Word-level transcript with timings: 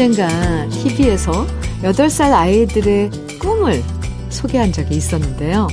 언젠가 0.00 0.66
TV에서 0.70 1.46
8살 1.82 2.32
아이들의 2.32 3.10
꿈을 3.38 3.84
소개한 4.30 4.72
적이 4.72 4.96
있었는데요. 4.96 5.68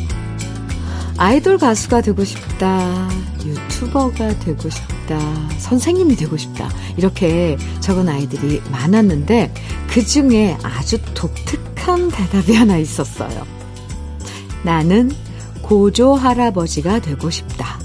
아이돌 1.16 1.58
가수가 1.58 2.02
되고 2.02 2.26
싶다, 2.26 3.10
유튜버가 3.46 4.38
되고 4.40 4.70
싶다, 4.70 5.18
선생님이 5.60 6.18
되고 6.18 6.36
싶다, 6.36 6.70
이렇게 6.98 7.56
적은 7.80 8.10
아이들이 8.10 8.62
많았는데, 8.70 9.54
그 9.90 10.06
중에 10.06 10.58
아주 10.62 10.98
독특한 11.14 12.12
대답이 12.12 12.54
하나 12.54 12.76
있었어요. 12.76 13.48
나는 14.62 15.10
고조 15.62 16.16
할아버지가 16.16 17.00
되고 17.00 17.30
싶다. 17.30 17.80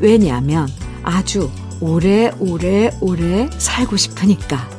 왜냐면 0.00 0.66
아주 1.04 1.48
오래, 1.78 2.32
오래, 2.40 2.90
오래 3.00 3.48
살고 3.58 3.96
싶으니까. 3.96 4.77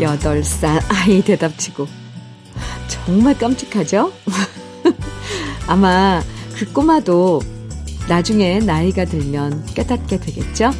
여덟 0.00 0.44
살 0.44 0.80
아이 0.88 1.22
대답치고 1.22 1.86
정말 2.88 3.36
깜찍하죠? 3.38 4.12
아마 5.66 6.22
그 6.56 6.72
꼬마도 6.72 7.40
나중에 8.08 8.58
나이가 8.60 9.04
들면 9.04 9.66
깨닫게 9.74 10.18
되겠죠? 10.18 10.70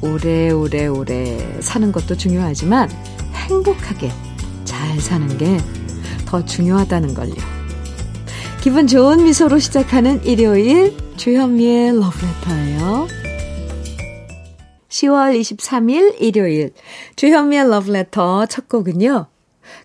오래오래 0.00 0.50
오래 0.50 0.86
오래 0.86 1.60
사는 1.60 1.90
것도 1.90 2.16
중요하지만 2.16 2.90
행복하게 3.34 4.12
잘 4.64 5.00
사는 5.00 5.38
게 5.38 5.58
더 6.26 6.44
중요하다는 6.44 7.14
걸요. 7.14 7.34
기분 8.60 8.86
좋은 8.86 9.24
미소로 9.24 9.58
시작하는 9.58 10.22
일요일 10.24 10.94
주현미의 11.16 11.98
러브레터예요. 12.00 13.25
10월 14.88 15.38
23일 15.38 16.20
일요일 16.20 16.72
주현미의 17.16 17.68
러브레터 17.68 18.46
첫 18.46 18.68
곡은요. 18.68 19.26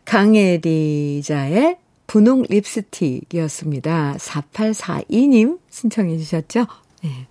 강혜리자의 0.06 1.78
분홍 2.08 2.44
립스틱이었습니다. 2.50 4.16
4842님 4.18 5.60
신청해 5.70 6.18
주셨죠? 6.18 6.68
네. 7.04 7.28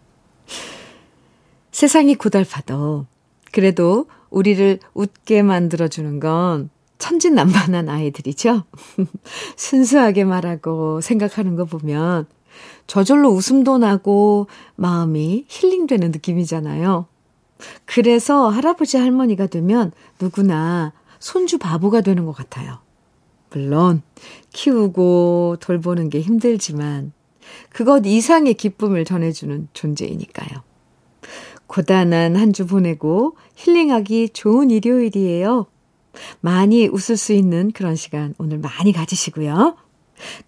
세상이 1.71 2.15
고달파도 2.17 3.07
그래도 3.53 4.07
우리를 4.31 4.79
웃게 4.95 5.43
만들어주는 5.43 6.21
건 6.21 6.71
천진난만한 6.99 7.89
아이들이죠. 7.89 8.65
순수하게 9.57 10.25
말하고 10.25 11.01
생각하는 11.01 11.57
거 11.57 11.65
보면 11.65 12.27
저절로 12.87 13.31
웃음도 13.31 13.79
나고 13.79 14.49
마음이 14.77 15.47
힐링되는 15.49 16.11
느낌이잖아요. 16.11 17.07
그래서 17.85 18.49
할아버지 18.49 18.97
할머니가 18.97 19.47
되면 19.47 19.93
누구나 20.21 20.93
손주 21.19 21.59
바보가 21.59 22.01
되는 22.01 22.25
것 22.27 22.33
같아요. 22.33 22.79
물론 23.51 24.03
키우고 24.53 25.57
돌보는 25.61 26.09
게 26.09 26.21
힘들지만 26.21 27.13
그것 27.71 28.03
이상의 28.07 28.55
기쁨을 28.55 29.05
전해주는 29.05 29.69
존재이니까요. 29.73 30.63
고단한 31.67 32.37
한 32.37 32.53
주 32.53 32.67
보내고 32.67 33.37
힐링하기 33.57 34.31
좋은 34.31 34.71
일요일이에요. 34.71 35.67
많이 36.41 36.89
웃을 36.89 37.17
수 37.17 37.33
있는 37.33 37.71
그런 37.73 37.95
시간 37.97 38.35
오늘 38.39 38.59
많이 38.59 38.93
가지시고요. 38.93 39.77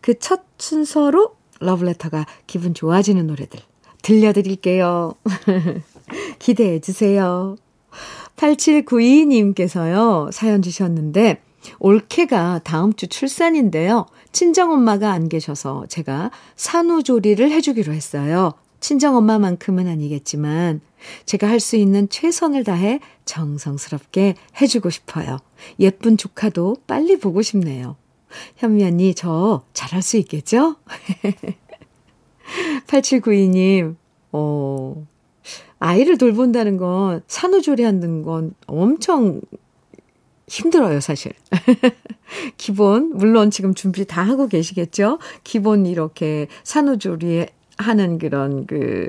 그 0.01 0.15
첫 0.19 0.43
순서로 0.59 1.37
러브레터가 1.61 2.27
기분 2.47 2.75
좋아지는 2.75 3.27
노래들 3.27 3.61
들려드릴게요. 4.03 5.15
기대해 6.39 6.81
주세요. 6.81 7.57
8792님께서요, 8.37 10.33
사연 10.33 10.63
주셨는데, 10.63 11.43
올케가 11.79 12.61
다음 12.65 12.93
주 12.93 13.07
출산인데요. 13.07 14.07
친정엄마가 14.33 15.13
안 15.13 15.29
계셔서 15.29 15.87
제가 15.89 16.31
산후조리를 16.57 17.51
해주기로 17.51 17.93
했어요. 17.93 18.53
친정엄마만큼은 18.81 19.87
아니겠지만, 19.87 20.81
제가 21.27 21.49
할 21.49 21.61
수 21.61 21.77
있는 21.77 22.09
최선을 22.09 22.65
다해 22.65 23.01
정성스럽게 23.25 24.35
해주고 24.61 24.91
싶어요. 24.91 25.39
예쁜 25.79 26.17
조카도 26.17 26.79
빨리 26.87 27.19
보고 27.19 27.43
싶네요. 27.43 27.97
현미 28.57 28.85
언니, 28.85 29.15
저 29.15 29.63
잘할 29.73 30.03
수 30.03 30.17
있겠죠? 30.17 30.77
8792님, 32.87 33.97
어, 34.33 35.07
아이를 35.83 36.17
돌본다는 36.17 36.77
건, 36.77 37.23
산후조리 37.27 37.83
하는 37.83 38.23
건 38.23 38.55
엄청 38.69 39.41
힘들어요, 40.47 41.01
사실. 41.01 41.33
기본, 42.57 43.11
물론 43.17 43.51
지금 43.51 43.75
준비 43.75 44.05
다 44.05 44.23
하고 44.23 44.47
계시겠죠? 44.47 45.19
기본 45.43 45.87
이렇게 45.87 46.47
산후조리 46.63 47.47
하는 47.79 48.19
그런 48.19 48.67
그 48.67 49.09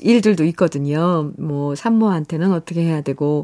일들도 0.00 0.44
있거든요. 0.44 1.32
뭐 1.38 1.74
산모한테는 1.74 2.52
어떻게 2.52 2.82
해야 2.82 3.00
되고 3.00 3.42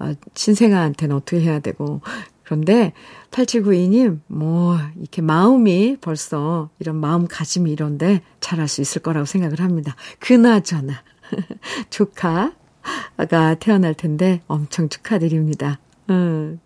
아, 0.00 0.14
신생아한테는 0.34 1.14
어떻게 1.14 1.40
해야 1.42 1.60
되고 1.60 2.00
그런데 2.42 2.92
8792님 3.30 4.18
뭐 4.26 4.76
이렇게 4.98 5.22
마음이 5.22 5.98
벌써 6.00 6.70
이런 6.80 6.96
마음가짐이 6.96 7.70
이런데 7.70 8.22
잘할 8.40 8.66
수 8.66 8.80
있을 8.80 9.00
거라고 9.02 9.26
생각을 9.26 9.60
합니다. 9.60 9.94
그나저나 10.18 11.04
조카가 11.90 13.54
태어날 13.60 13.94
텐데 13.94 14.40
엄청 14.46 14.88
축하드립니다. 14.88 15.78
음, 16.10 16.60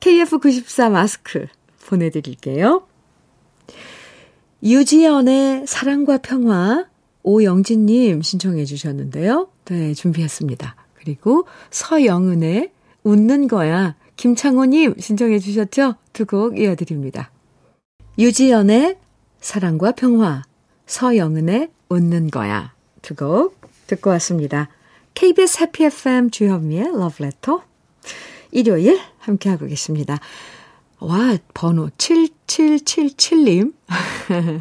KF94 0.00 0.90
마스크 0.90 1.46
보내드릴게요. 1.86 2.86
유지연의 4.62 5.66
사랑과 5.66 6.18
평화 6.18 6.86
오영진님 7.22 8.22
신청해 8.22 8.64
주셨는데요. 8.64 9.48
네, 9.66 9.94
준비했습니다. 9.94 10.76
그리고 10.94 11.46
서영은의 11.70 12.72
웃는 13.04 13.48
거야 13.48 13.94
김창호님 14.16 14.96
신청해 14.98 15.38
주셨죠? 15.38 15.94
두 16.12 16.26
곡 16.26 16.58
이어드립니다. 16.58 17.30
유지연의 18.18 18.98
사랑과 19.40 19.92
평화 19.92 20.42
서영은의 20.86 21.70
웃는 21.88 22.30
거야 22.30 22.74
두 23.00 23.14
곡 23.14 23.59
듣고 23.90 24.10
왔습니다. 24.10 24.68
KBS 25.14 25.62
해피 25.62 25.84
FM 25.84 26.30
주현미의 26.30 26.92
러브레터 26.92 27.62
일요일 28.52 29.00
함께하고 29.18 29.66
계십니다. 29.66 30.18
와, 31.00 31.36
번호 31.54 31.88
7777님. 31.96 33.72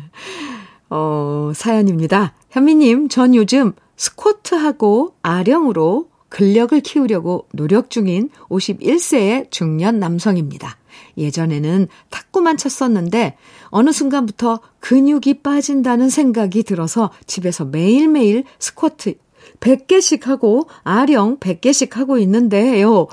어, 0.90 1.52
사연입니다. 1.54 2.34
현미님, 2.50 3.10
전 3.10 3.36
요즘 3.36 3.74
스쿼트하고 3.98 5.16
아령으로 5.22 6.10
근력을 6.30 6.80
키우려고 6.80 7.48
노력 7.54 7.90
중인 7.90 8.30
51세의 8.50 9.52
중년 9.52 10.00
남성입니다. 10.00 10.79
예전에는 11.18 11.88
탁구만 12.10 12.58
쳤었는데 12.58 13.38
어느 13.66 13.92
순간부터 13.92 14.60
근육이 14.80 15.42
빠진다는 15.44 16.10
생각이 16.10 16.64
들어서 16.64 17.12
집에서 17.28 17.66
매일매일 17.66 18.44
스쿼트 18.60 19.16
100개씩 19.60 20.24
하고 20.26 20.68
아령 20.84 21.40
100개씩 21.40 21.94
하고 21.94 22.18
있는데요. 22.20 23.08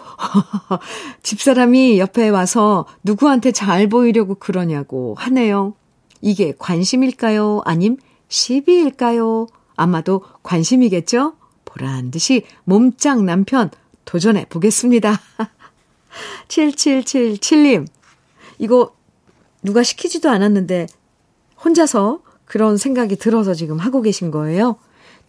집사람이 1.22 1.98
옆에 1.98 2.28
와서 2.28 2.86
누구한테 3.02 3.52
잘 3.52 3.88
보이려고 3.88 4.34
그러냐고 4.34 5.14
하네요. 5.18 5.74
이게 6.20 6.54
관심일까요? 6.58 7.62
아님 7.64 7.96
시비일까요? 8.28 9.46
아마도 9.76 10.22
관심이겠죠? 10.42 11.34
보란 11.64 12.10
듯이 12.10 12.44
몸짱 12.64 13.26
남편 13.26 13.70
도전해 14.04 14.46
보겠습니다. 14.48 15.20
7777님, 16.48 17.86
이거 18.58 18.94
누가 19.62 19.82
시키지도 19.82 20.30
않았는데 20.30 20.86
혼자서 21.64 22.20
그런 22.44 22.76
생각이 22.76 23.16
들어서 23.16 23.54
지금 23.54 23.78
하고 23.78 24.02
계신 24.02 24.30
거예요? 24.30 24.76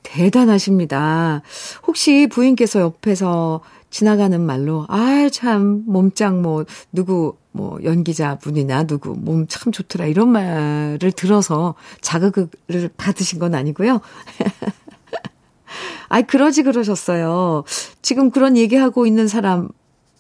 대단하십니다. 0.04 1.42
혹시 1.88 2.28
부인께서 2.32 2.80
옆에서 2.80 3.62
지나가는 3.90 4.40
말로, 4.40 4.86
아, 4.90 5.30
참, 5.32 5.84
몸짱 5.88 6.42
뭐, 6.42 6.66
누구, 6.92 7.38
뭐, 7.52 7.80
연기자 7.84 8.38
분이나 8.38 8.84
누구, 8.84 9.16
몸 9.18 9.48
참 9.48 9.72
좋더라, 9.72 10.06
이런 10.06 10.30
말을 10.30 11.12
들어서 11.14 11.74
자극을 12.02 12.50
받으신 12.98 13.40
건 13.40 13.56
아니고요. 13.56 14.02
아이, 16.10 16.24
그러지 16.24 16.64
그러셨어요. 16.64 17.64
지금 18.02 18.32
그런 18.32 18.56
얘기하고 18.58 19.06
있는 19.06 19.28
사람 19.28 19.70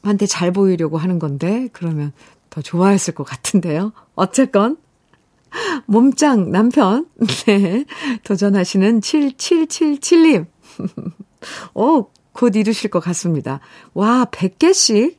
한테 0.07 0.25
잘 0.25 0.51
보이려고 0.51 0.97
하는 0.97 1.19
건데, 1.19 1.69
그러면 1.73 2.11
더 2.49 2.61
좋아했을 2.61 3.13
것 3.13 3.23
같은데요. 3.23 3.91
어쨌건, 4.15 4.77
몸짱 5.85 6.51
남편. 6.51 7.07
네. 7.45 7.85
도전하시는 8.23 8.99
7777님. 8.99 10.45
오, 11.73 12.09
곧 12.33 12.55
이루실 12.55 12.89
것 12.89 12.99
같습니다. 12.99 13.59
와, 13.93 14.25
100개씩 14.25 15.17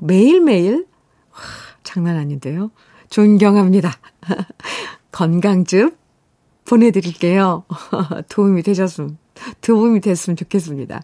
매일매일? 0.00 0.86
와, 1.32 1.38
장난 1.82 2.16
아닌데요. 2.16 2.70
존경합니다. 3.08 3.92
건강즙 5.10 5.98
보내드릴게요. 6.64 7.64
도움이 8.28 8.62
되셨으면, 8.62 9.18
도움이 9.60 10.00
됐으면 10.00 10.36
좋겠습니다. 10.36 11.02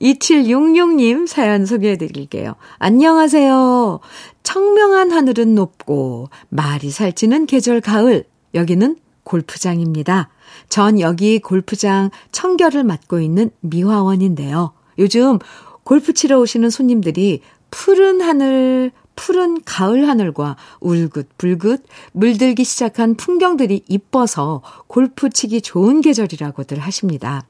2766님 0.00 1.26
사연 1.26 1.66
소개해 1.66 1.96
드릴게요. 1.96 2.54
안녕하세요. 2.78 4.00
청명한 4.42 5.12
하늘은 5.12 5.54
높고 5.54 6.28
말이 6.48 6.90
살찌는 6.90 7.46
계절 7.46 7.80
가을. 7.80 8.24
여기는 8.54 8.96
골프장입니다. 9.24 10.28
전 10.68 11.00
여기 11.00 11.38
골프장 11.38 12.10
청결을 12.32 12.84
맡고 12.84 13.20
있는 13.20 13.50
미화원인데요. 13.60 14.72
요즘 14.98 15.38
골프 15.84 16.12
치러 16.12 16.38
오시는 16.40 16.70
손님들이 16.70 17.40
푸른 17.70 18.20
하늘, 18.20 18.92
푸른 19.16 19.60
가을 19.64 20.08
하늘과 20.08 20.56
울긋불긋 20.80 21.84
물들기 22.12 22.64
시작한 22.64 23.16
풍경들이 23.16 23.82
이뻐서 23.88 24.62
골프 24.86 25.30
치기 25.30 25.60
좋은 25.62 26.00
계절이라고들 26.00 26.78
하십니다. 26.78 27.46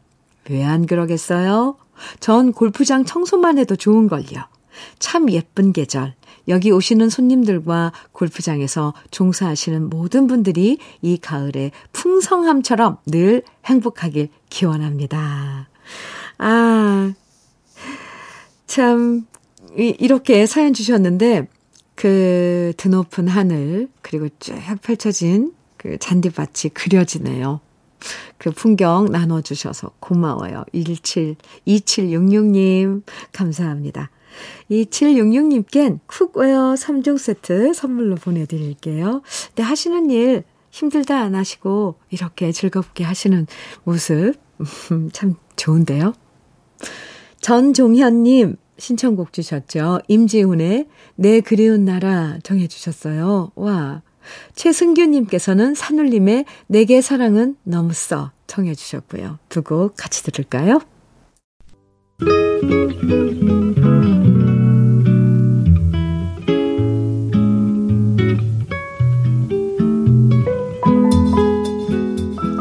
왜 0.48 0.62
안 0.64 0.86
그러겠어요? 0.86 1.76
전 2.20 2.52
골프장 2.52 3.04
청소만 3.04 3.58
해도 3.58 3.76
좋은걸요. 3.76 4.44
참 4.98 5.30
예쁜 5.30 5.72
계절. 5.72 6.14
여기 6.48 6.70
오시는 6.70 7.08
손님들과 7.10 7.92
골프장에서 8.12 8.94
종사하시는 9.10 9.88
모든 9.90 10.26
분들이 10.26 10.78
이 11.02 11.18
가을의 11.18 11.72
풍성함처럼 11.92 12.98
늘 13.06 13.42
행복하길 13.64 14.28
기원합니다. 14.48 15.68
아, 16.38 17.12
참, 18.66 19.26
이렇게 19.76 20.46
사연 20.46 20.72
주셨는데, 20.72 21.48
그 21.94 22.74
드높은 22.76 23.26
하늘, 23.26 23.88
그리고 24.02 24.28
쭉 24.38 24.54
펼쳐진 24.82 25.52
그 25.76 25.98
잔디밭이 25.98 26.74
그려지네요. 26.74 27.60
그 28.38 28.50
풍경 28.50 29.06
나눠주셔서 29.06 29.92
고마워요. 30.00 30.64
17, 30.72 31.36
2766님, 31.66 33.02
감사합니다. 33.32 34.10
2766님껜 34.70 36.00
cookware 36.06 36.74
3종 36.74 37.18
세트 37.18 37.72
선물로 37.72 38.16
보내드릴게요. 38.16 39.22
근데 39.48 39.62
하시는 39.62 40.10
일 40.10 40.44
힘들다 40.70 41.18
안 41.18 41.34
하시고 41.34 41.96
이렇게 42.10 42.52
즐겁게 42.52 43.04
하시는 43.04 43.46
모습, 43.84 44.34
참 45.12 45.36
좋은데요. 45.56 46.12
전종현님, 47.40 48.56
신청곡 48.78 49.32
주셨죠. 49.32 50.00
임지훈의 50.08 50.86
내 51.14 51.40
그리운 51.40 51.84
나라 51.84 52.38
정해주셨어요. 52.42 53.52
와, 53.54 54.02
최승규님께서는 54.54 55.74
산울림의 55.74 56.44
내게 56.66 57.00
사랑은 57.00 57.56
너무 57.64 57.92
써 57.92 58.32
청해 58.46 58.74
주셨고요. 58.74 59.38
두 59.48 59.62
곡 59.62 59.94
같이 59.96 60.22
들을까요? 60.22 60.80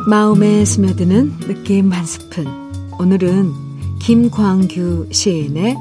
마음에 0.07 0.63
스며드는 0.65 1.39
느낌 1.39 1.91
한 1.91 2.05
스푼. 2.05 2.45
오늘은 2.99 3.51
김광규 3.99 5.09
시인의 5.11 5.75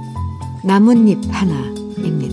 나뭇잎 0.65 1.19
하나입니다. 1.31 2.24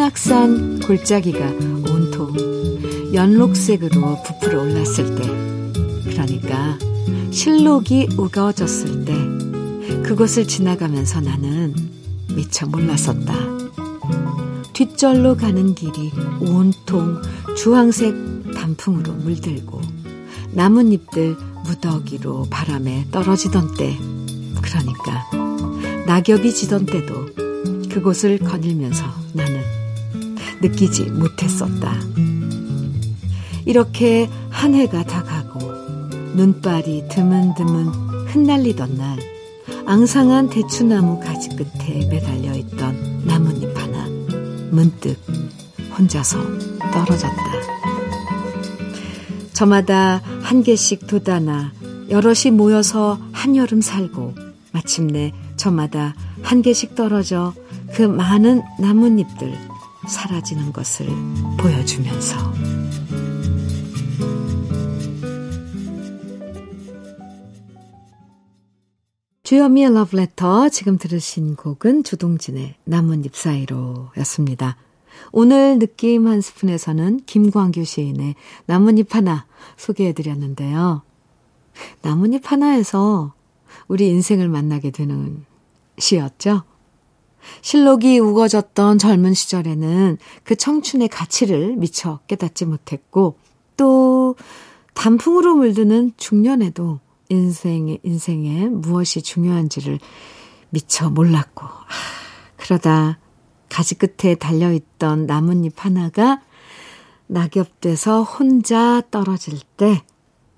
큰악산 0.00 0.80
골짜기가 0.80 1.46
온통 1.90 3.12
연록색으로 3.12 4.22
부풀어 4.22 4.62
올랐을 4.62 5.14
때, 5.14 6.10
그러니까 6.10 6.78
실록이 7.30 8.08
우거졌을 8.16 9.04
때, 9.04 9.12
그곳을 10.02 10.48
지나가면서 10.48 11.20
나는 11.20 11.74
미처 12.34 12.66
몰랐었다. 12.66 13.34
뒷절로 14.72 15.36
가는 15.36 15.74
길이 15.74 16.10
온통 16.40 17.20
주황색 17.54 18.54
단풍으로 18.54 19.12
물들고 19.12 19.82
나뭇잎들 20.52 21.36
무더기로 21.66 22.46
바람에 22.48 23.08
떨어지던 23.10 23.74
때, 23.74 23.98
그러니까 24.62 25.30
낙엽이 26.06 26.54
지던 26.54 26.86
때도 26.86 27.90
그곳을 27.90 28.38
거닐면서 28.38 29.04
나는 29.34 29.79
느끼지 30.60 31.04
못했었다. 31.10 31.94
이렇게 33.64 34.28
한 34.50 34.74
해가 34.74 35.04
다 35.04 35.22
가고 35.22 35.60
눈발이 36.34 37.08
드문드문 37.08 37.88
흩날리던 38.28 38.96
날 38.96 39.18
앙상한 39.86 40.48
대추나무 40.48 41.20
가지 41.20 41.48
끝에 41.50 42.06
매달려 42.06 42.54
있던 42.54 43.22
나뭇잎 43.24 43.76
하나 43.76 44.06
문득 44.70 45.16
혼자서 45.98 46.38
떨어졌다. 46.92 47.80
저마다 49.52 50.22
한 50.42 50.62
개씩 50.62 51.06
돋아나 51.06 51.72
여럿이 52.08 52.52
모여서 52.52 53.18
한여름 53.32 53.80
살고 53.80 54.34
마침내 54.72 55.32
저마다 55.56 56.14
한 56.42 56.62
개씩 56.62 56.94
떨어져 56.94 57.52
그 57.92 58.02
많은 58.02 58.62
나뭇잎들 58.78 59.69
사라지는 60.10 60.72
것을 60.72 61.06
보여주면서 61.58 62.36
주여미의 69.44 69.94
러브레터 69.94 70.68
지금 70.68 70.98
들으신 70.98 71.56
곡은 71.56 72.04
주동진의 72.04 72.76
나뭇잎 72.84 73.34
사이로 73.34 74.10
였습니다. 74.18 74.76
오늘 75.32 75.78
느낌 75.78 76.26
한 76.26 76.40
스푼에서는 76.40 77.22
김광규 77.26 77.84
시인의 77.84 78.34
나뭇잎 78.66 79.14
하나 79.14 79.46
소개해드렸는데요. 79.76 81.02
나뭇잎 82.02 82.50
하나에서 82.50 83.34
우리 83.88 84.08
인생을 84.08 84.48
만나게 84.48 84.90
되는 84.90 85.44
시였죠. 85.98 86.69
실록이 87.62 88.18
우거졌던 88.18 88.98
젊은 88.98 89.34
시절에는 89.34 90.18
그 90.44 90.56
청춘의 90.56 91.08
가치를 91.08 91.76
미처 91.76 92.20
깨닫지 92.26 92.66
못했고 92.66 93.36
또 93.76 94.36
단풍으로 94.94 95.54
물드는 95.54 96.12
중년에도 96.16 97.00
인생의 97.28 98.00
인생에 98.02 98.66
무엇이 98.66 99.22
중요한지를 99.22 99.98
미처 100.70 101.10
몰랐고 101.10 101.64
아, 101.64 101.86
그러다 102.56 103.18
가지 103.68 103.94
끝에 103.94 104.34
달려 104.34 104.72
있던 104.72 105.26
나뭇잎 105.26 105.72
하나가 105.84 106.40
낙엽돼서 107.28 108.24
혼자 108.24 109.02
떨어질 109.10 109.58
때 109.76 110.02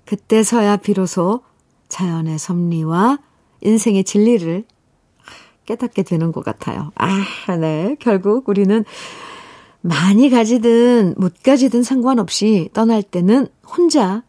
그때서야 0.05 0.77
비로소 0.77 1.41
자연의 1.87 2.39
섭리와 2.39 3.19
인생의 3.61 4.03
진리를 4.03 4.65
깨닫게 5.65 6.03
되는 6.03 6.31
것 6.31 6.43
같아요. 6.43 6.91
아, 6.95 7.55
네. 7.57 7.95
결국 7.99 8.49
우리는 8.49 8.83
많이 9.81 10.29
가지든 10.29 11.15
못 11.17 11.43
가지든 11.43 11.83
상관없이 11.83 12.69
떠날 12.73 13.03
때는 13.03 13.47
혼자 13.65 14.23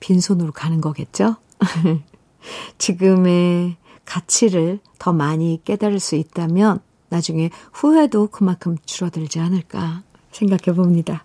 빈손으로 0.00 0.52
가는 0.52 0.80
거겠죠? 0.80 1.36
지금의 2.78 3.76
가치를 4.04 4.80
더 4.98 5.12
많이 5.12 5.60
깨달을 5.64 6.00
수 6.00 6.16
있다면 6.16 6.80
나중에 7.08 7.50
후회도 7.72 8.28
그만큼 8.28 8.76
줄어들지 8.84 9.40
않을까 9.40 10.02
생각해 10.32 10.76
봅니다. 10.76 11.24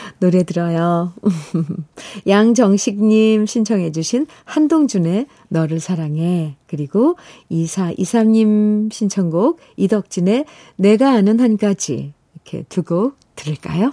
노래 0.20 0.42
들어요. 0.44 1.12
양정식님 2.26 3.46
신청해주신 3.46 4.26
한동준의 4.44 5.26
너를 5.48 5.80
사랑해. 5.80 6.56
그리고 6.66 7.16
2423님 7.50 8.92
신청곡 8.92 9.60
이덕진의 9.76 10.44
내가 10.76 11.12
아는 11.12 11.40
한 11.40 11.56
가지. 11.56 12.12
이렇게 12.34 12.64
두 12.68 12.82
곡 12.82 13.16
들을까요? 13.36 13.92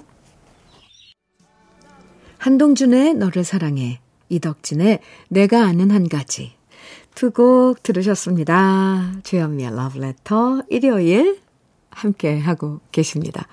한동준의 2.38 3.16
너를 3.16 3.44
사랑해. 3.44 4.00
이덕진의 4.30 5.00
내가 5.30 5.66
아는 5.66 5.92
한 5.92 6.08
가지. 6.10 6.54
두 7.16 7.32
곡 7.32 7.84
들으셨습니다. 7.84 9.14
주현미의 9.24 9.76
러브레터 9.76 10.64
일요일 10.70 11.40
함께 11.90 12.40
하고 12.40 12.80
계십니다. 12.92 13.48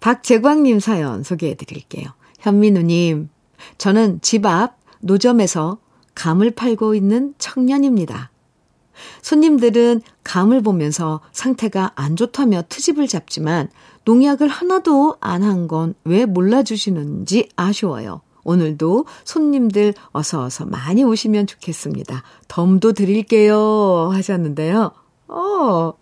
박재광님 0.00 0.80
사연 0.80 1.22
소개해 1.22 1.54
드릴게요. 1.54 2.08
현민우님, 2.40 3.28
저는 3.78 4.20
집 4.22 4.46
앞 4.46 4.78
노점에서 5.00 5.78
감을 6.14 6.52
팔고 6.52 6.94
있는 6.94 7.34
청년입니다. 7.38 8.30
손님들은 9.22 10.02
감을 10.24 10.60
보면서 10.62 11.20
상태가 11.32 11.92
안 11.94 12.16
좋다며 12.16 12.62
트집을 12.68 13.06
잡지만 13.06 13.68
농약을 14.04 14.48
하나도 14.48 15.16
안 15.20 15.42
한 15.42 15.68
건 15.68 15.94
왜 16.04 16.26
몰라주시는지 16.26 17.48
아쉬워요. 17.56 18.22
오늘도 18.42 19.04
손님들 19.24 19.94
어서 20.10 20.42
어서 20.42 20.64
많이 20.64 21.04
오시면 21.04 21.46
좋겠습니다. 21.46 22.22
덤도 22.48 22.92
드릴게요. 22.94 24.08
하셨는데요. 24.12 24.92
어, 25.28 25.92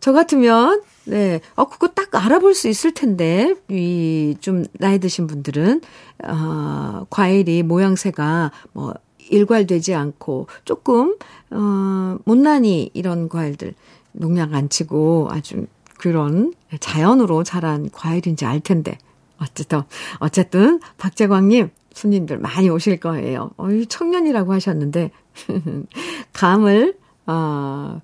저 0.00 0.12
같으면, 0.12 0.82
네, 1.08 1.40
어, 1.54 1.66
그거 1.66 1.88
딱 1.88 2.14
알아볼 2.14 2.54
수 2.54 2.68
있을 2.68 2.92
텐데, 2.92 3.54
이, 3.70 4.36
좀, 4.40 4.66
나이 4.74 4.98
드신 4.98 5.26
분들은, 5.26 5.80
어, 6.24 7.06
과일이 7.08 7.62
모양새가 7.62 8.52
뭐, 8.74 8.92
일괄되지 9.30 9.94
않고, 9.94 10.48
조금, 10.66 11.16
어, 11.50 12.18
못난이 12.24 12.90
이런 12.92 13.30
과일들, 13.30 13.74
농약 14.12 14.52
안 14.52 14.68
치고 14.68 15.28
아주 15.30 15.66
그런 15.98 16.52
자연으로 16.78 17.42
자란 17.42 17.88
과일인지 17.90 18.44
알 18.44 18.60
텐데, 18.60 18.98
어쨌든, 19.40 19.80
어쨌든, 20.18 20.78
박재광님, 20.98 21.70
손님들 21.94 22.36
많이 22.36 22.68
오실 22.68 23.00
거예요. 23.00 23.52
어이, 23.56 23.86
청년이라고 23.86 24.52
하셨는데, 24.52 25.10
감을, 26.34 26.98
어, 27.26 28.02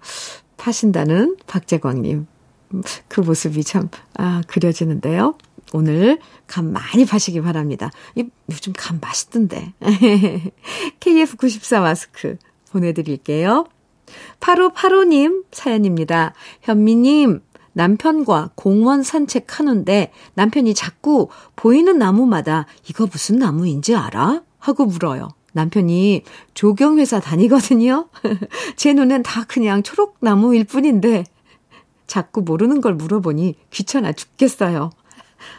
파신다는 0.56 1.36
박재광님. 1.46 2.28
그 3.08 3.20
모습이 3.20 3.64
참, 3.64 3.88
아, 4.16 4.42
그려지는데요. 4.46 5.36
오늘 5.72 6.18
감 6.46 6.72
많이 6.72 7.04
파시기 7.04 7.40
바랍니다. 7.40 7.90
이, 8.14 8.24
요즘 8.50 8.72
감 8.76 8.98
맛있던데. 9.00 9.72
KF94 11.00 11.80
마스크 11.80 12.36
보내드릴게요. 12.70 13.66
8585님 14.40 15.44
사연입니다. 15.50 16.34
현미님, 16.62 17.40
남편과 17.72 18.50
공원 18.54 19.02
산책하는데 19.02 20.12
남편이 20.34 20.74
자꾸 20.74 21.28
보이는 21.56 21.98
나무마다 21.98 22.66
이거 22.88 23.06
무슨 23.10 23.36
나무인지 23.36 23.94
알아? 23.96 24.42
하고 24.58 24.86
물어요. 24.86 25.28
남편이 25.52 26.22
조경회사 26.54 27.20
다니거든요. 27.20 28.08
제 28.76 28.92
눈엔 28.92 29.22
다 29.22 29.44
그냥 29.46 29.82
초록나무일 29.82 30.64
뿐인데 30.64 31.24
자꾸 32.06 32.42
모르는 32.42 32.80
걸 32.80 32.94
물어보니 32.94 33.56
귀찮아 33.70 34.12
죽겠어요. 34.12 34.90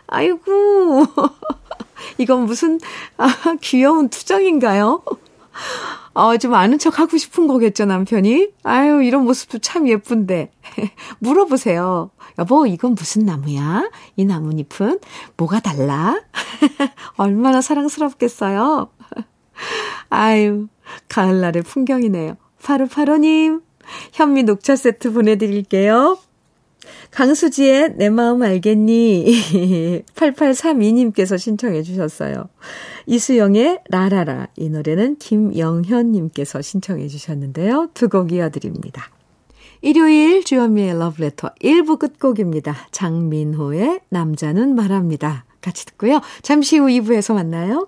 아이고, 0.07 1.05
이건 2.17 2.45
무슨 2.45 2.79
아, 3.17 3.27
귀여운 3.61 4.09
투정인가요? 4.09 5.03
어, 6.13 6.37
좀 6.37 6.53
아는 6.53 6.79
척 6.79 6.99
하고 6.99 7.17
싶은 7.17 7.47
거겠죠, 7.47 7.85
남편이? 7.85 8.49
아유, 8.63 9.03
이런 9.03 9.25
모습도 9.25 9.59
참 9.59 9.87
예쁜데. 9.87 10.51
물어보세요. 11.19 12.09
여보, 12.39 12.65
이건 12.65 12.95
무슨 12.95 13.25
나무야? 13.25 13.89
이 14.15 14.25
나뭇잎은 14.25 14.99
뭐가 15.37 15.59
달라? 15.59 16.21
얼마나 17.17 17.61
사랑스럽겠어요? 17.61 18.89
아유, 20.09 20.67
가을날의 21.09 21.63
풍경이네요. 21.63 22.37
파루파루님, 22.63 23.61
현미 24.13 24.43
녹차 24.43 24.75
세트 24.75 25.11
보내드릴게요. 25.11 26.17
강수지의 27.11 27.93
내 27.97 28.09
마음 28.09 28.41
알겠니? 28.41 30.03
8832님께서 30.15 31.37
신청해 31.37 31.83
주셨어요. 31.83 32.49
이수영의 33.05 33.81
라라라. 33.89 34.47
이 34.57 34.69
노래는 34.69 35.17
김영현님께서 35.17 36.61
신청해 36.61 37.07
주셨는데요. 37.07 37.89
두 37.93 38.07
곡 38.09 38.31
이어드립니다. 38.31 39.09
일요일 39.81 40.43
주현미의 40.43 40.97
러브레터 40.97 41.49
1부 41.61 41.99
끝곡입니다. 41.99 42.75
장민호의 42.91 43.99
남자는 44.09 44.73
말합니다. 44.75 45.45
같이 45.61 45.85
듣고요. 45.85 46.21
잠시 46.41 46.77
후 46.77 46.87
2부에서 46.87 47.33
만나요. 47.35 47.87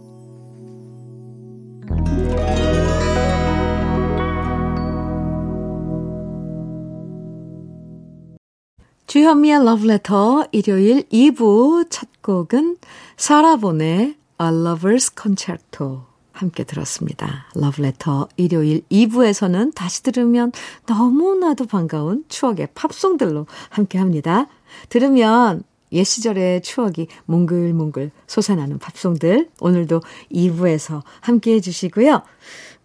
주현미의 9.11 9.55
Love 9.57 9.89
Letter 9.89 10.47
일요일 10.53 11.03
2부 11.09 11.87
첫 11.89 12.07
곡은 12.21 12.77
사라본의 13.17 13.99
A 13.99 14.15
Lover's 14.39 15.11
Concerto 15.21 16.03
함께 16.31 16.63
들었습니다. 16.63 17.45
Love 17.57 17.83
Letter 17.85 18.27
일요일 18.37 18.83
2부에서는 18.89 19.75
다시 19.75 20.01
들으면 20.03 20.53
너무나도 20.87 21.65
반가운 21.65 22.23
추억의 22.29 22.69
팝송들로 22.73 23.47
함께 23.67 23.97
합니다. 23.97 24.47
들으면 24.87 25.63
옛 25.91 26.05
시절의 26.05 26.61
추억이 26.61 27.07
몽글몽글 27.25 28.11
솟아나는 28.27 28.79
팝송들 28.79 29.49
오늘도 29.59 29.99
2부에서 30.31 31.01
함께 31.19 31.55
해주시고요. 31.55 32.21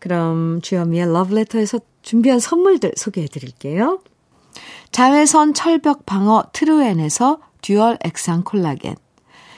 그럼 0.01 0.61
주현미의 0.61 1.07
러브레터에서 1.13 1.79
준비한 2.03 2.41
선물들 2.41 2.95
소개해 2.97 3.29
드릴게요. 3.29 4.01
자외선 4.91 5.55
철벽 5.55 6.07
방어 6.07 6.45
트루엔에서 6.53 7.39
dual 7.63 7.99
액상 8.05 8.43
콜라겐 8.45 8.97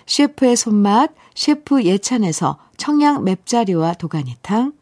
셰프의 0.06 0.56
손맛 0.56 1.12
셰프 1.34 1.82
예찬에서 1.84 2.58
청양 2.76 3.24
맵자리와 3.24 3.94
도가니탕 3.94 4.72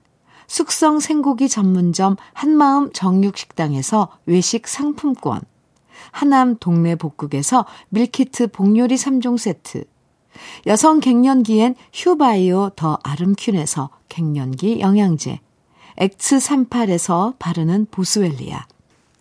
숙성 0.46 1.00
생고기 1.00 1.48
전문점 1.48 2.16
한마음 2.32 2.92
정육식당에서 2.92 4.08
외식 4.26 4.68
상품권 4.68 5.40
하남 6.12 6.56
동네 6.58 6.94
복국에서 6.94 7.66
밀키트 7.88 8.48
복요리 8.48 8.94
3종 8.94 9.38
세트, 9.38 9.84
여성 10.66 11.00
갱년기엔 11.00 11.74
휴바이오 11.92 12.70
더 12.76 12.98
아름퀸에서 13.02 13.90
갱년기 14.08 14.80
영양제, 14.80 15.40
X38에서 15.98 17.34
바르는 17.38 17.86
보스웰리아, 17.90 18.66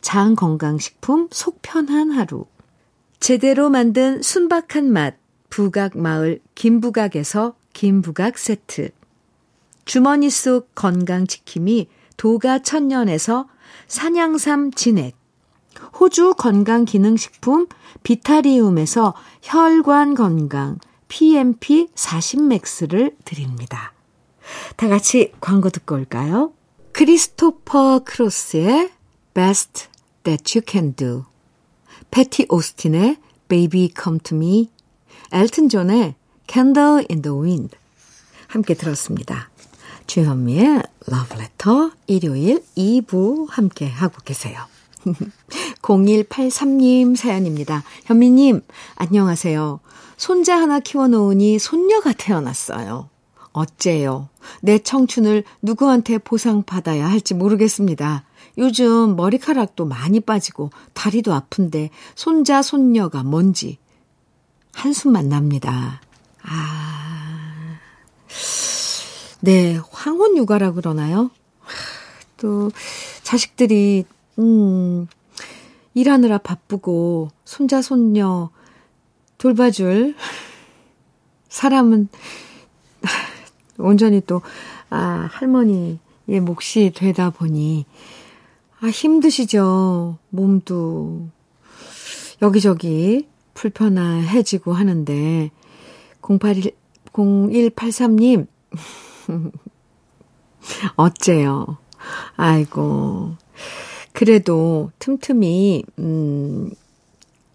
장건강식품 0.00 1.28
속편한 1.30 2.10
하루. 2.10 2.46
제대로 3.20 3.70
만든 3.70 4.22
순박한 4.22 4.90
맛 4.92 5.16
부각마을 5.50 6.40
김부각에서 6.54 7.54
김부각 7.72 8.38
세트. 8.38 8.90
주머니 9.84 10.30
속 10.30 10.74
건강지킴이 10.74 11.88
도가천년에서 12.16 13.48
산양삼 13.88 14.72
진액. 14.72 15.16
호주 15.98 16.34
건강기능식품 16.36 17.66
비타리움에서 18.02 19.14
혈관 19.42 20.14
건강 20.14 20.78
PMP 21.08 21.88
40맥스를 21.94 23.14
드립니다. 23.24 23.92
다 24.76 24.88
같이 24.88 25.32
광고 25.40 25.70
듣고 25.70 25.94
올까요? 25.94 26.52
크리스토퍼 26.92 28.00
크로스의 28.04 28.90
Best 29.34 29.89
That 30.24 30.58
You 30.58 30.64
Can 30.66 30.94
Do 30.94 31.24
패티 32.10 32.46
오스틴의 32.48 33.16
Baby 33.48 33.92
Come 34.00 34.18
To 34.20 34.36
Me 34.36 34.70
엘튼 35.32 35.68
존의 35.68 36.14
Candle 36.48 37.04
in 37.10 37.22
the 37.22 37.36
Wind 37.36 37.76
함께 38.48 38.74
들었습니다. 38.74 39.50
주현미의 40.06 40.82
Love 41.08 41.38
Letter 41.38 41.90
일요일 42.08 42.64
2부 42.76 43.46
함께 43.48 43.88
하고 43.88 44.18
계세요. 44.24 44.66
0183님 45.82 47.16
사연입니다. 47.16 47.84
현미님, 48.04 48.62
안녕하세요. 48.96 49.80
손자 50.16 50.60
하나 50.60 50.80
키워놓으니 50.80 51.58
손녀가 51.58 52.12
태어났어요. 52.12 53.08
어째요? 53.52 54.28
내 54.60 54.78
청춘을 54.78 55.44
누구한테 55.62 56.18
보상받아야 56.18 57.08
할지 57.08 57.34
모르겠습니다. 57.34 58.24
요즘 58.58 59.16
머리카락도 59.16 59.86
많이 59.86 60.20
빠지고 60.20 60.70
다리도 60.92 61.32
아픈데 61.32 61.90
손자, 62.14 62.62
손녀가 62.62 63.22
뭔지 63.22 63.78
한숨만 64.72 65.28
납니다. 65.28 66.00
아, 66.42 67.78
네, 69.40 69.78
황혼 69.90 70.36
육아라 70.36 70.72
그러나요? 70.72 71.30
또, 72.36 72.70
자식들이 73.22 74.04
음, 74.38 75.06
일하느라 75.94 76.38
바쁘고, 76.38 77.30
손자, 77.44 77.82
손녀 77.82 78.50
돌봐줄 79.38 80.14
사람은 81.48 82.08
온전히 83.78 84.20
또, 84.26 84.40
아, 84.88 85.28
할머니의 85.32 86.40
몫이 86.42 86.92
되다 86.94 87.30
보니, 87.30 87.86
아, 88.80 88.86
힘드시죠. 88.88 90.18
몸도 90.30 91.28
여기저기 92.40 93.28
불편해지고 93.52 94.72
하는데, 94.72 95.50
081, 96.22 96.72
0183님, 97.12 98.46
어째요? 100.96 101.76
아이고. 102.36 103.36
그래도 104.12 104.90
틈틈이, 104.98 105.84
음, 105.98 106.70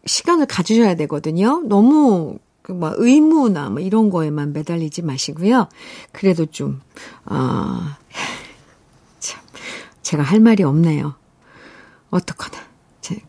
시간을 0.06 0.46
가지셔야 0.46 0.96
되거든요. 0.96 1.62
너무, 1.66 2.38
그 2.62 2.72
뭐, 2.72 2.94
의무나 2.98 3.70
뭐 3.70 3.80
이런 3.80 4.10
거에만 4.10 4.54
매달리지 4.54 5.02
마시고요. 5.02 5.68
그래도 6.12 6.46
좀, 6.46 6.82
아, 7.26 7.98
어, 7.98 8.06
참, 9.20 9.42
제가 10.04 10.24
할 10.24 10.40
말이 10.40 10.64
없네요. 10.64 11.16
어떡하나. 12.16 12.58
제, 13.02 13.22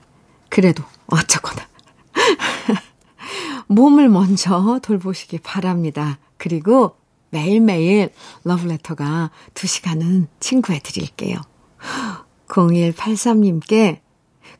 그래도, 0.49 0.85
어쩌거나. 1.07 1.66
몸을 3.66 4.09
먼저 4.09 4.79
돌보시기 4.81 5.38
바랍니다. 5.38 6.18
그리고 6.37 6.96
매일매일 7.31 8.11
러브레터가 8.44 9.31
2시간은 9.55 10.29
친구해 10.38 10.79
드릴게요. 10.79 11.40
0183님께 12.46 14.01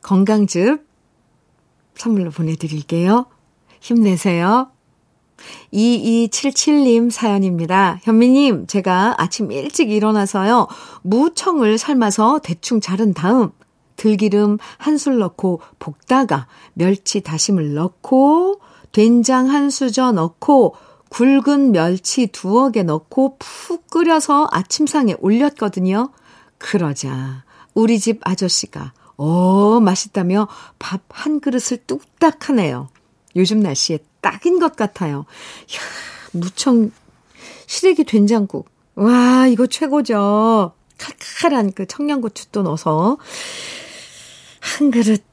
건강즙 0.01 0.85
선물로 1.95 2.31
보내드릴게요. 2.31 3.27
힘내세요. 3.79 4.71
2277님 5.71 7.11
사연입니다. 7.11 7.99
현미님, 8.03 8.67
제가 8.67 9.15
아침 9.17 9.51
일찍 9.51 9.91
일어나서요, 9.91 10.67
무청을 11.03 11.77
삶아서 11.77 12.39
대충 12.43 12.81
자른 12.81 13.13
다음, 13.13 13.51
들기름 13.97 14.57
한 14.77 14.97
술 14.97 15.17
넣고 15.19 15.61
볶다가 15.79 16.47
멸치 16.73 17.21
다심을 17.21 17.73
넣고, 17.73 18.61
된장 18.91 19.49
한 19.49 19.69
수저 19.69 20.11
넣고, 20.13 20.75
굵은 21.09 21.71
멸치 21.71 22.27
두어 22.27 22.69
개 22.71 22.83
넣고 22.83 23.37
푹 23.39 23.89
끓여서 23.89 24.47
아침상에 24.51 25.15
올렸거든요. 25.19 26.11
그러자 26.57 27.43
우리 27.73 27.97
집 27.99 28.19
아저씨가 28.23 28.91
어 29.15 29.79
맛있다며 29.79 30.47
밥 30.79 31.01
한 31.09 31.39
그릇을 31.39 31.77
뚝딱 31.87 32.49
하네요. 32.49 32.89
요즘 33.35 33.59
날씨에 33.61 33.99
딱인 34.21 34.59
것 34.59 34.75
같아요. 34.75 35.25
이야, 35.71 35.79
무청 36.33 36.91
시래기 37.67 38.03
된장국. 38.03 38.69
와, 38.95 39.47
이거 39.47 39.65
최고죠. 39.67 40.73
칼칼한 40.97 41.71
그 41.73 41.85
청양고추도 41.85 42.63
넣어서 42.63 43.17
한 44.77 44.91
그릇 44.91 45.23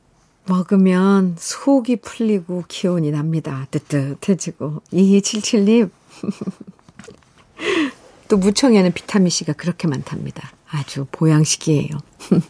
먹으면 0.46 1.36
속이 1.38 1.96
풀리고 1.96 2.64
기운이 2.66 3.10
납니다. 3.10 3.66
뜨뜻해지고. 3.70 4.80
2277님. 4.90 5.90
또 8.28 8.38
무청에는 8.38 8.92
비타민C가 8.92 9.52
그렇게 9.52 9.86
많답니다. 9.86 10.50
아주 10.70 11.06
보양식이에요. 11.12 11.90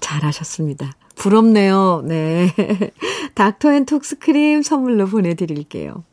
잘하셨습니다. 0.00 0.92
부럽네요. 1.16 2.02
네. 2.04 2.52
닥터 3.34 3.72
앤 3.72 3.86
톡스 3.86 4.18
크림 4.18 4.62
선물로 4.62 5.06
보내드릴게요. 5.06 6.04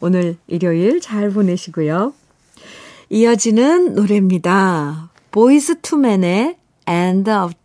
오늘 0.00 0.38
일요일 0.48 1.00
잘 1.00 1.30
보내시고요. 1.30 2.14
이어지는 3.10 3.94
노래입니다. 3.94 5.10
보이즈 5.30 5.82
투맨의 5.82 6.56
End 6.88 7.30
of 7.30 7.59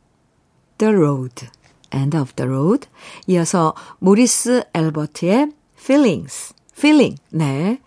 the 0.77 0.93
Road. 0.93 1.47
End 1.93 2.17
of 2.17 2.33
the 2.35 2.49
Road. 2.49 2.87
이어서 3.27 3.73
모리스 3.99 4.63
엘버트의 4.73 5.51
Feelings. 5.77 6.53
Feeling. 6.77 7.21
네. 7.31 7.79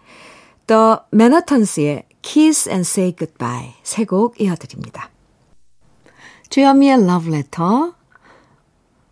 The 0.66 0.96
Manhattans의 1.12 2.04
Kiss 2.22 2.68
and 2.68 2.86
Say 2.86 3.14
Goodbye. 3.16 3.74
세 3.82 4.04
곡 4.04 4.40
이어드립니다. 4.40 5.10
주현미의 6.50 6.94
Love 7.02 7.28
Letter. 7.32 7.92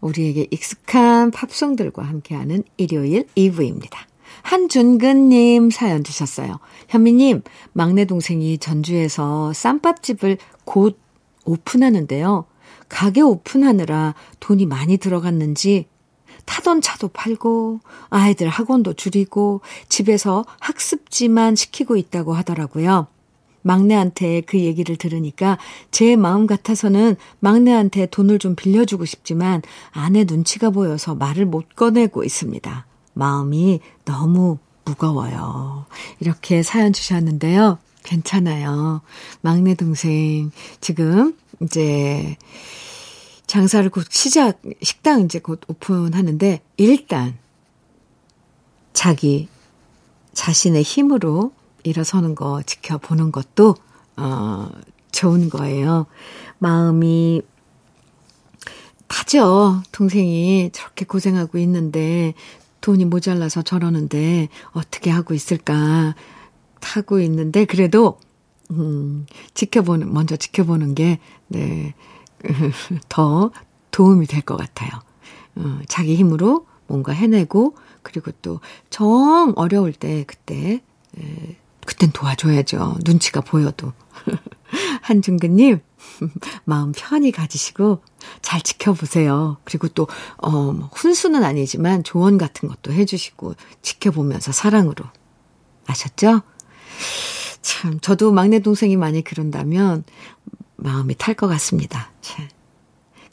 우리에게 0.01 0.47
익숙한 0.51 1.31
팝송들과 1.31 2.03
함께하는 2.03 2.63
일요일 2.77 3.27
2부입니다. 3.37 3.97
한준근님 4.43 5.71
사연 5.71 6.05
주셨어요. 6.05 6.61
현미님, 6.89 7.43
막내 7.73 8.05
동생이 8.05 8.59
전주에서 8.59 9.53
쌈밥집을 9.53 10.39
곧 10.65 10.99
오픈하는데요. 11.45 12.45
가게 12.89 13.21
오픈하느라 13.21 14.15
돈이 14.41 14.67
많이 14.67 14.97
들어갔는지 14.97 15.87
타던 16.45 16.81
차도 16.81 17.09
팔고 17.09 17.81
아이들 18.09 18.49
학원도 18.49 18.95
줄이고 18.95 19.61
집에서 19.89 20.45
학습지만 20.61 21.57
시키고 21.57 21.97
있다고 21.97 22.35
하더라고요. 22.35 23.09
막내한테 23.63 24.43
그 24.43 24.61
얘기를 24.61 24.97
들으니까 24.97 25.59
제 25.91 26.15
마음 26.15 26.47
같아서는 26.47 27.17
막내한테 27.41 28.07
돈을 28.07 28.39
좀 28.39 28.55
빌려주고 28.55 29.05
싶지만 29.05 29.61
아내 29.91 30.25
눈치가 30.25 30.71
보여서 30.71 31.17
말을 31.17 31.47
못 31.47 31.75
꺼내고 31.75 32.23
있습니다. 32.23 32.87
마음이 33.15 33.81
너무 34.05 34.59
무거워요. 34.85 35.87
이렇게 36.21 36.63
사연 36.63 36.93
주셨는데요. 36.93 37.79
괜찮아요. 38.05 39.01
막내 39.41 39.75
동생 39.75 40.53
지금 40.81 41.37
이제 41.63 42.37
장사를 43.47 43.89
곧 43.91 44.07
시작, 44.11 44.61
식당 44.83 45.23
이제 45.23 45.39
곧 45.39 45.61
오픈하는데, 45.69 46.63
일단, 46.77 47.39
자기 48.93 49.49
자신의 50.33 50.83
힘으로 50.83 51.53
일어서는 51.85 52.35
거 52.35 52.63
지켜보는 52.63 53.31
것도, 53.33 53.77
어, 54.17 54.69
좋은 55.13 55.49
거예요. 55.49 56.07
마음이 56.59 57.43
타죠. 59.07 59.83
동생이 59.93 60.71
저렇게 60.73 61.05
고생하고 61.05 61.59
있는데, 61.59 62.35
돈이 62.81 63.05
모자라서 63.05 63.63
저러는데, 63.63 64.49
어떻게 64.73 65.11
하고 65.11 65.35
있을까. 65.35 66.15
하고 66.83 67.21
있는데, 67.21 67.65
그래도, 67.65 68.19
음, 68.71 69.27
지켜보는, 69.55 70.13
먼저 70.13 70.37
지켜보는 70.37 70.95
게, 70.95 71.19
네, 71.49 71.95
더 73.09 73.51
도움이 73.91 74.27
될 74.27 74.43
것 74.43 74.57
같아요. 74.57 74.91
어, 75.57 75.81
자기 75.89 76.17
힘으로 76.17 76.67
뭔가 76.87 77.13
해내고, 77.13 77.77
그리고 78.03 78.31
또, 78.43 78.61
정 78.91 79.53
어려울 79.57 79.93
때, 79.93 80.25
그때, 80.27 80.83
에, 81.19 81.57
그땐 81.87 82.11
도와줘야죠. 82.13 82.99
눈치가 83.05 83.41
보여도. 83.41 83.93
한중근님, 85.03 85.81
마음 86.65 86.93
편히 86.95 87.31
가지시고 87.31 88.03
잘 88.43 88.61
지켜보세요. 88.61 89.59
그리고 89.65 89.89
또, 89.89 90.09
어, 90.39 90.51
뭐 90.73 90.91
훈수는 90.93 91.45
아니지만 91.45 92.03
조언 92.05 92.39
같은 92.39 92.69
것도 92.69 92.93
해주시고 92.93 93.55
지켜보면서 93.83 94.51
사랑으로. 94.53 95.05
아셨죠? 95.87 96.43
참, 97.67 97.99
저도 98.01 98.31
막내 98.31 98.61
동생이 98.61 98.97
많이 98.97 99.25
그런다면 99.25 100.05
마음이 100.77 101.17
탈 101.19 101.35
것 101.35 101.49
같습니다. 101.49 102.13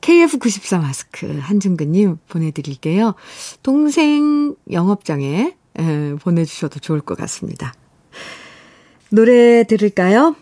KF94 0.01 0.81
마스크 0.81 1.37
한중근님 1.39 2.17
보내드릴게요. 2.27 3.13
동생 3.61 4.55
영업장에 4.71 5.55
에, 5.77 6.15
보내주셔도 6.15 6.79
좋을 6.79 6.99
것 7.01 7.15
같습니다. 7.19 7.73
노래 9.09 9.63
들을까요? 9.65 10.35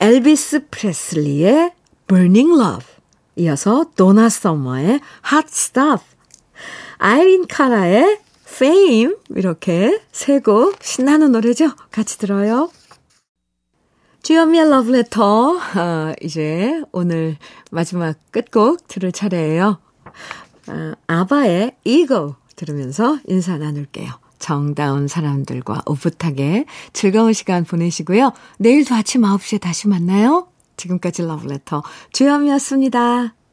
엘비스 0.00 0.66
프레슬리의 0.70 1.72
Burning 2.08 2.50
Love 2.60 2.86
이어서 3.36 3.86
도나 3.96 4.28
서머의 4.28 5.00
Hot 5.32 5.46
Stuff 5.48 6.04
아이린 6.98 7.46
카라의 7.46 8.18
Fame 8.44 9.14
이렇게 9.36 10.00
세 10.10 10.40
곡 10.40 10.82
신나는 10.82 11.30
노래죠? 11.30 11.70
같이 11.92 12.18
들어요. 12.18 12.70
주현미의 14.26 14.70
러브레터 14.70 15.52
어, 15.54 16.12
이제 16.20 16.82
오늘 16.90 17.36
마지막 17.70 18.18
끝곡 18.32 18.88
들을 18.88 19.12
차례예요. 19.12 19.78
어, 20.66 20.92
아바의 21.06 21.76
Ego 21.84 22.34
들으면서 22.56 23.20
인사 23.28 23.56
나눌게요. 23.56 24.10
정다운 24.40 25.06
사람들과 25.06 25.82
오붓하게 25.86 26.64
즐거운 26.92 27.34
시간 27.34 27.62
보내시고요. 27.62 28.32
내일도 28.58 28.96
아침 28.96 29.20
9시에 29.20 29.60
다시 29.60 29.86
만나요. 29.86 30.48
지금까지 30.76 31.22
러브레터 31.22 31.84
주현미였습니다. 32.12 33.36